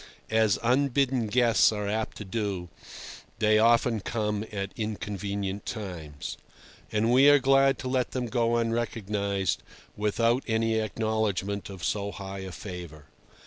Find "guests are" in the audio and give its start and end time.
1.27-1.87